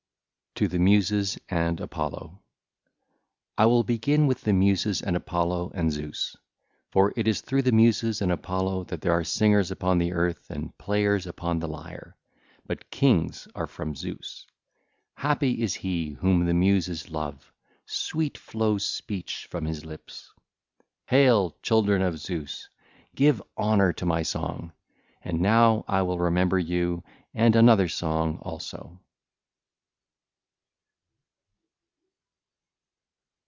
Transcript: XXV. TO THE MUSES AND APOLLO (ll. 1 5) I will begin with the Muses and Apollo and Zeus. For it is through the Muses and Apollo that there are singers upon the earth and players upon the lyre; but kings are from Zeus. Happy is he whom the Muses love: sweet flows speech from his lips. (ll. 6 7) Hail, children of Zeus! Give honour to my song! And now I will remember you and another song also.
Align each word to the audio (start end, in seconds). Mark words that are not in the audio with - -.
XXV. 0.53 0.63
TO 0.65 0.67
THE 0.67 0.79
MUSES 0.79 1.39
AND 1.49 1.79
APOLLO 1.79 2.17
(ll. 2.17 2.21
1 2.27 2.31
5) 2.33 2.39
I 3.59 3.65
will 3.67 3.83
begin 3.83 4.27
with 4.27 4.41
the 4.41 4.51
Muses 4.51 5.01
and 5.01 5.15
Apollo 5.15 5.71
and 5.73 5.91
Zeus. 5.93 6.35
For 6.91 7.13
it 7.15 7.25
is 7.27 7.39
through 7.41 7.61
the 7.63 7.71
Muses 7.71 8.21
and 8.21 8.31
Apollo 8.33 8.83
that 8.83 8.99
there 9.01 9.13
are 9.13 9.23
singers 9.23 9.71
upon 9.71 9.97
the 9.97 10.11
earth 10.11 10.51
and 10.51 10.77
players 10.77 11.25
upon 11.25 11.59
the 11.59 11.69
lyre; 11.69 12.15
but 12.67 12.91
kings 12.91 13.47
are 13.55 13.65
from 13.65 13.95
Zeus. 13.95 14.45
Happy 15.15 15.61
is 15.63 15.73
he 15.75 16.09
whom 16.19 16.45
the 16.45 16.53
Muses 16.53 17.09
love: 17.09 17.51
sweet 17.85 18.37
flows 18.37 18.85
speech 18.85 19.47
from 19.49 19.63
his 19.65 19.85
lips. 19.85 20.31
(ll. 20.33 20.35
6 20.35 20.37
7) 21.05 21.05
Hail, 21.07 21.57
children 21.63 22.01
of 22.03 22.19
Zeus! 22.19 22.67
Give 23.15 23.41
honour 23.57 23.93
to 23.93 24.05
my 24.05 24.21
song! 24.21 24.73
And 25.23 25.39
now 25.39 25.85
I 25.87 26.01
will 26.03 26.19
remember 26.19 26.59
you 26.59 27.03
and 27.33 27.55
another 27.55 27.87
song 27.87 28.37
also. 28.41 28.99